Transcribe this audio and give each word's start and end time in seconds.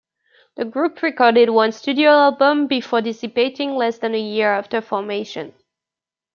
The 0.55 0.65
group 0.65 1.03
recorded 1.03 1.51
one 1.51 1.71
studio 1.71 2.09
album 2.09 2.65
before 2.65 3.01
dissipating 3.01 3.75
less 3.75 3.99
than 3.99 4.15
a 4.15 4.19
year 4.19 4.51
after 4.51 4.81
formation. 4.81 5.53